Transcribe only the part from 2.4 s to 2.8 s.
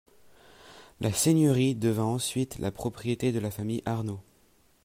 la